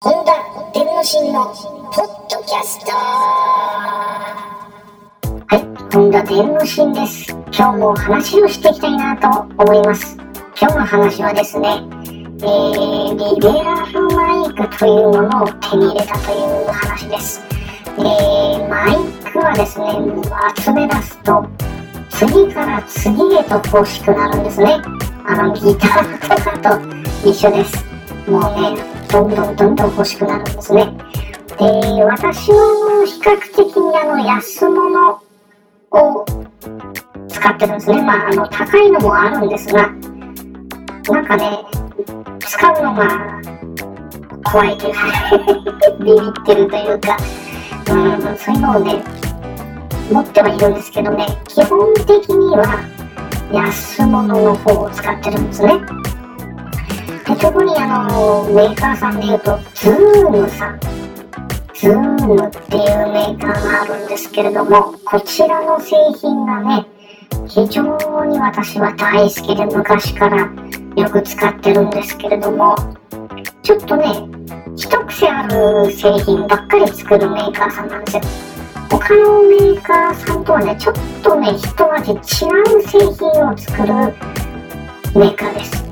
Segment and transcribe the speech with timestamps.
[0.00, 0.32] 本田
[0.72, 1.56] 天之進のポッ
[2.30, 2.92] ドキャスト。
[5.48, 7.32] はい本田天之進です。
[7.52, 10.16] 今日も話をしていきたいなと思います。
[10.56, 17.42] 今日の話はですねえー、リベラルマイクというものを手に入れたという話です。
[17.98, 18.94] えー、マイ
[19.32, 19.86] クはですね
[20.62, 21.44] 集め出すと
[22.10, 24.80] 次から次へと欲しくなるんですね。
[25.26, 27.84] あのギターとかと一緒です。
[28.28, 28.42] もう
[28.76, 30.84] ねどんどんどんどん欲しくなるんですね。
[31.58, 35.20] で、私は比較的にあの安物
[35.90, 36.24] を
[37.28, 38.02] 使ってるんですね。
[38.02, 39.90] まあ、あの高いのもあるんですが、
[41.10, 41.64] なんかね、
[42.40, 43.40] 使うのが
[44.44, 45.00] 怖いというか
[46.04, 47.16] ビビってるというか、
[47.90, 49.02] うん、そういうのをね、
[50.12, 52.80] 持ってはいるんですけどね、基本的には
[53.52, 55.80] 安物の方を使ってるんですね。
[57.28, 60.80] で特にあのメーカーさんでいうと ZOOM さん。
[61.74, 66.86] ZOOM っていうメーカーがあるんですけれどもこちらの製品がね
[67.46, 67.84] 非常
[68.24, 70.50] に私は大好きで昔から
[70.96, 72.74] よく使ってるんですけれども
[73.62, 74.06] ちょっとね
[74.74, 78.22] 一癖ある製品ばっかり作るメーカーさんなんですよ。
[78.90, 82.20] 他のメーカーさんとはねちょっとね一味違う
[82.88, 83.94] 製品を作る
[85.14, 85.87] メーカーです。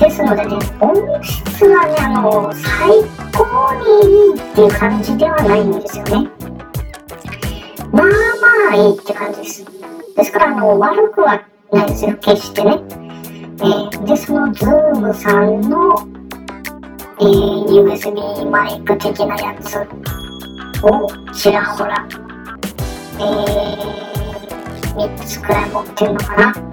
[0.00, 2.88] ですのでね、音質はね、あの、最
[3.36, 6.30] 高にいいっていう感じではないんですよね。
[7.92, 9.66] まあまあいいって感じです。
[10.16, 12.80] ですから、あの、悪くはないですよ、決してね。
[12.80, 16.08] えー、で、その ZOOM さんの、
[17.20, 19.76] えー、USB マイク的なやつ
[20.82, 22.08] をちらほら、
[23.18, 26.69] えー、3つくらい持ってるのかな。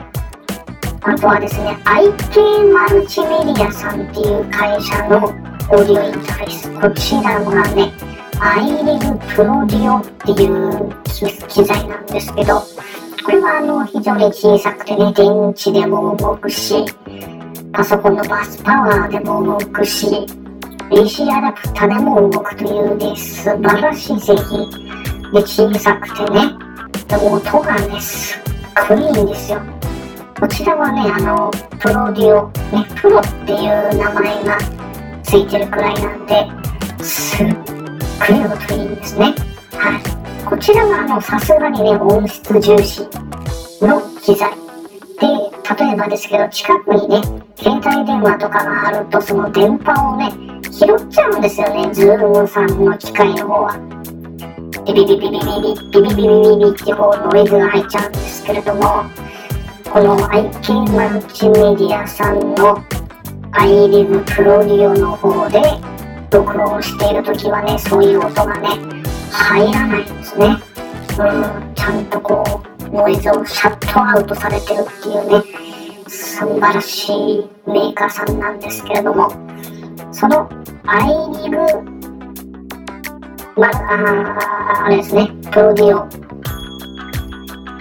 [1.07, 6.81] あとはですね、IK マルチメディアさんっていう会社のオーディオインターフェース。
[6.81, 7.93] こちらがね、
[8.33, 12.59] iRig Pro Dio っていう機材なんですけど、
[13.23, 16.83] これはあの非常に小さくてね、電池でも動くし、
[17.71, 20.07] パソコンのバスパワーでも動くし、
[20.91, 24.69] AC アダプターでも動くというね、素晴らしい製品。
[25.31, 26.51] で、小さくてね、
[27.15, 28.41] 音がね、すっ
[28.89, 29.61] ごいいいんですよ。
[30.39, 31.49] こちらはね、あの、
[31.79, 34.57] プロディオ、ね、プロっていう名前が
[35.23, 36.45] ついてるくらいなんで、
[37.03, 39.33] すっごい音いいんですね。
[39.73, 40.45] はい。
[40.45, 43.01] こちらは、あの、さすがにね、音質重視
[43.81, 44.51] の機材。
[45.19, 45.25] で、
[45.83, 47.21] 例えばですけど、近くにね、
[47.57, 50.31] 携帯電話とかがあると、その電波をね、
[50.69, 53.79] 拾っちゃうんですよね、 ZOOM さんの機械の方は。
[54.85, 59.03] ビビビビビビビビビビビビビってこうノイズが入っちゃうんですけれども、
[59.91, 62.83] この IK マルチメディアさんの
[63.51, 65.61] iLive プロディオの方で
[66.31, 68.67] 録音している時はね、そういう音がね、
[69.31, 70.47] 入らないんですね。
[70.47, 72.43] うん、ちゃんとこ
[72.79, 75.43] う、ノイズをシャットアウトされてるっていうね、
[76.07, 79.31] 素晴らしいメーカーさんなんですけれども、
[80.11, 80.49] その
[80.83, 81.97] iRig
[83.55, 86.07] まあ、あれですね、 Pro Duo、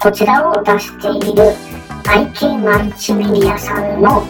[0.01, 1.53] こちらを出している
[2.07, 4.23] IK マルチメディアさんの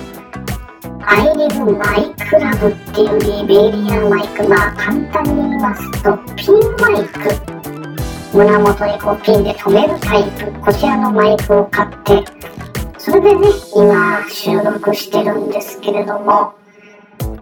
[1.00, 12.25] iLive マイクラブっていうラベリアマイク、まあ簡単に言いますとピンマイク、胸元にこうピンで留めるタイプ、こちらのマイクを買って、
[12.98, 16.54] それでね、今収録してるんですけれども、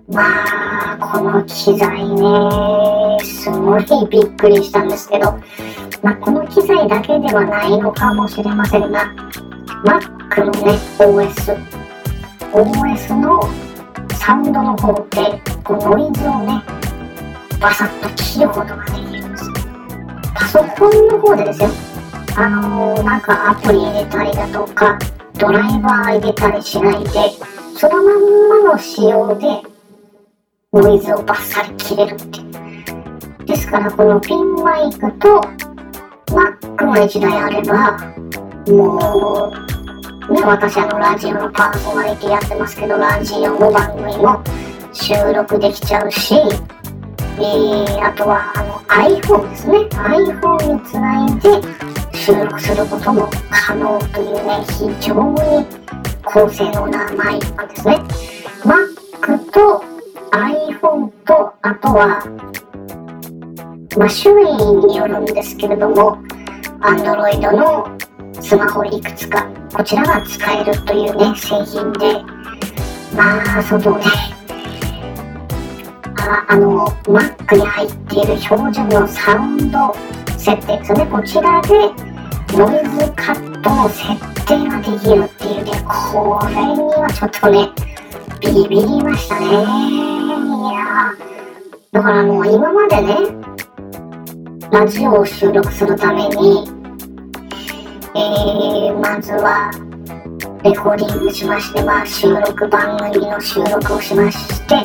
[0.09, 5.39] まあ、この機材ね、すごいびっくりしたんですけど、
[6.03, 9.15] まあ、この機材だけではないのかもしれませんが、
[9.85, 11.55] Mac のね、OS。
[12.53, 13.43] OS の
[14.19, 16.63] サウンドの方で、こうノイズをね、
[17.61, 19.51] バサッと切ることができるんです。
[20.35, 21.69] パソコンの方でですよ。
[22.37, 24.99] あのー、なんかアプリ入れたりだとか、
[25.35, 27.11] ドライバー入れたりしないで、
[27.77, 29.47] そのまんまの仕様で、
[30.73, 32.41] ノイズをバッサリ切れるって。
[33.45, 35.43] ですから、このピンマイクと
[36.29, 37.99] Mac が1台あれば、
[38.67, 39.74] もう、
[40.31, 44.43] ね、私あのラジオのパーソナリティやってますけど、ラジオの番組も
[44.93, 49.79] 収録できちゃうし、えー、あとはあの iPhone ですね。
[49.79, 55.67] iPhone につないで収録することも可能というね、非常に
[56.25, 57.99] 高性能なマイクですね。
[58.65, 59.85] Mac と
[60.33, 62.25] iPhone と、あとは、
[63.99, 64.53] まあ、種類
[64.87, 66.17] によるんですけれども、
[66.81, 67.89] Android の
[68.41, 72.23] スマホいくつかこちらが使えるというね製品で
[73.15, 74.05] まあそのね
[76.25, 79.95] さ、あの、Mac に入っている標準のサウンド
[80.39, 81.07] 設定ですね。
[81.07, 81.69] こちらで
[82.57, 85.73] ノイズカットの設定ができるっていうね、
[86.13, 87.71] これにはちょっとね、
[88.41, 89.47] ビビりましたね。
[89.47, 89.51] い
[90.75, 91.13] や
[91.93, 93.17] だからもう今までね、
[94.73, 96.74] ラジオを収録するために、
[98.17, 99.73] えー、まずは、
[100.63, 104.77] レコーディングしまして、まあ、収録番組の収録をしまして、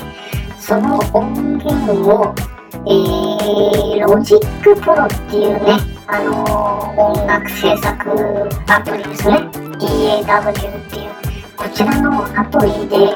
[0.58, 2.34] その音源を、
[2.74, 5.78] えー、 Logic Pro っていうね、
[6.08, 9.38] あのー、音楽制作アプリですね。
[9.78, 11.12] DAW っていう、
[11.56, 13.16] こちらのアプリで、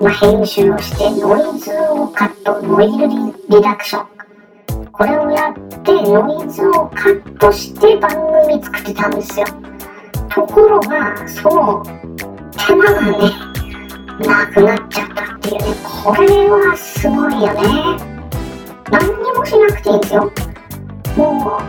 [0.00, 4.17] まあ、編集をしてノイズをカット、ノイズリダクション。
[4.98, 5.54] これをやっ
[5.84, 8.10] てノイズをカットして番
[8.42, 9.46] 組作ってたんですよ。
[10.28, 11.84] ところが、その
[12.66, 13.18] 手間がね、
[14.26, 15.66] なくなっちゃったっていうね、
[16.04, 17.62] これはすごいよね。
[18.90, 20.32] 何にもしなくていいんですよ。
[21.16, 21.60] も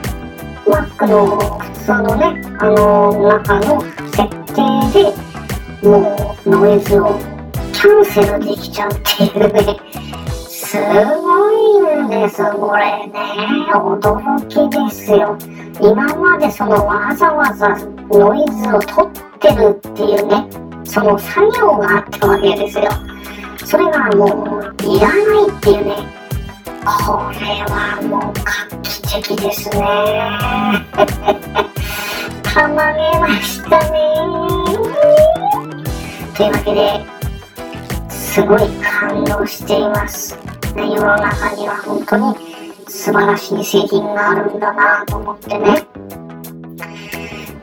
[0.65, 4.63] う、Mac の普通のね、あの中の設定
[5.03, 7.13] でもうノイズを
[7.73, 9.79] キャンセルできちゃうっていうね。
[10.47, 11.48] すごい
[11.79, 13.13] んです、これね。
[13.73, 15.37] 驚きですよ。
[15.81, 17.69] 今までそのわざわざ
[18.09, 20.45] ノイズを取ってるっていうね、
[20.83, 22.89] その作業があったわけですよ。
[23.65, 25.17] それがもういらない
[25.49, 25.95] っていうね。
[26.85, 29.79] これはもう画期的ですね。
[32.43, 33.99] たまげましたね。
[36.35, 37.05] というわけで、
[38.09, 40.48] すごい感動しています。
[40.75, 42.35] 世の中には本当に
[42.87, 45.85] 素晴らしい製品があるんだなと思ってね。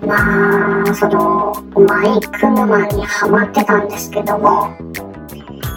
[0.00, 4.70] まあ、そのマイク沼にはまってたんですけども、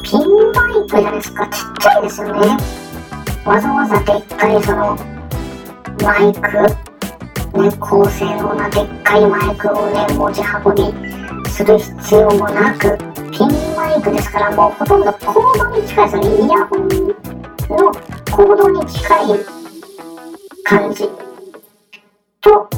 [0.03, 2.57] ピンマイクじゃないですか、ちっちゃいですよね。
[3.45, 4.97] わざわざでっかいその
[6.03, 13.08] マイク、ね、高性能なでっかいマイクをね、持ち運びする必要もなく、
[13.39, 16.45] ピンマイクですからもうほとんどコードに近いですね。
[16.45, 17.15] イヤホンの
[18.29, 19.45] コードに近い
[20.65, 21.09] 感じ
[22.41, 22.69] と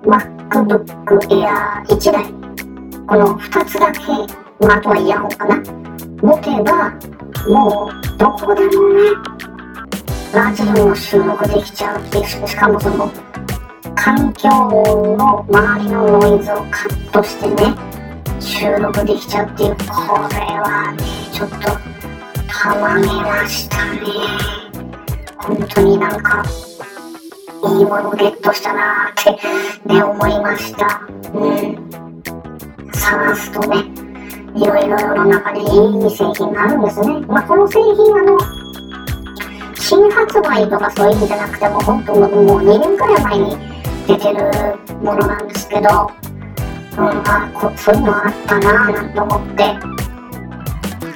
[0.00, 0.86] MacBook
[1.28, 2.24] Air 1台
[3.06, 4.00] この2つだけ、
[4.64, 5.56] まあ、あとはイヤホンかな
[6.22, 6.90] 持てば
[7.46, 9.10] もうどこでもね
[10.32, 13.12] ラジオの収録できちゃうっていうしかもその
[13.94, 17.94] 環境音の周りのノイズをカットしてね
[18.44, 21.02] 収録できちゃって、これはね、
[21.32, 21.56] ちょっと、
[22.46, 24.00] たまげましたね。
[25.38, 26.44] 本当になんか、
[27.64, 31.00] いいものゲットしたなーってね、思いました。
[31.32, 31.90] うん。
[32.92, 33.76] 探すとね、
[34.54, 37.20] いろいろ世の中でいい製品があるんですね。
[37.26, 38.38] まあ、この製品、あの、
[39.74, 43.56] 新発売とかそういう意味じゃなくても、本当もう2年くらい前に
[44.06, 44.50] 出てる
[45.02, 46.10] ものなんですけど、
[46.96, 49.76] うん、あこそういうのあったなぁなんて思って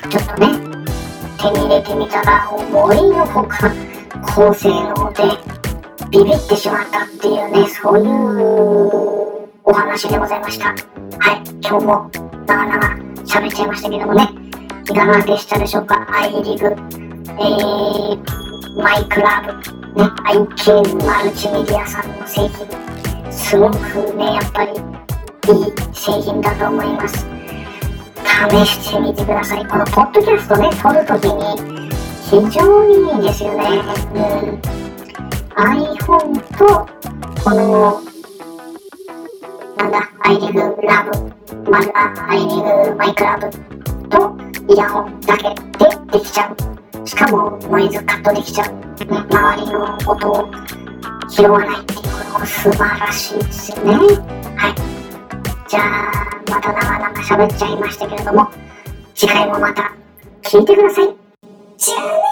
[0.08, 0.48] ちょっとね
[1.38, 3.70] 手に入れてみたら思いのほか
[4.34, 5.22] 高性能で
[6.10, 8.06] ビビってしまったっていうねそういう
[9.64, 10.68] お話でございました。
[10.68, 10.78] はい
[11.60, 12.10] 今日も
[12.46, 12.78] 長々
[13.24, 14.28] 喋っちゃいましたけどもね
[14.90, 16.06] いかがでしたでしょうか？
[16.10, 16.76] アイリグえー、
[18.82, 19.52] マイクラブ
[20.02, 22.66] ね IK マルチメディアさんの製品
[23.32, 23.76] すごく
[24.16, 24.72] ねやっぱり
[25.48, 27.26] いい製品だと思います。
[28.50, 29.66] 試してみてください。
[29.66, 31.90] このポッドキャストね、撮るときに
[32.28, 33.64] 非常にいいですよね。
[34.14, 34.60] うん。
[35.56, 36.86] iPhone と、
[37.42, 38.00] この、
[39.76, 43.50] なんだ、iRig Lab、まあ、iRig マイクラブ
[44.08, 44.36] と
[44.72, 45.54] イヤホンだけで
[46.12, 47.06] できちゃう。
[47.08, 48.68] しかもノイズカットできちゃう。
[49.06, 50.50] ね、周りの音を
[51.30, 53.94] 拾わないっていう、これも素晴らしいですよね。
[54.56, 54.97] はい。
[55.68, 56.12] じゃあ、
[56.50, 58.50] また長々喋っちゃいましたけれども、
[59.14, 59.92] 次回もまた
[60.42, 61.14] 聞いてください。
[61.76, 62.27] じゃあね